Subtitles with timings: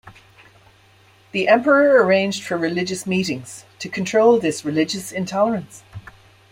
[1.31, 5.83] The emperor arranged for religious meetings to control this religious intolerance.